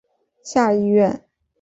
[0.43, 1.23] 下议院。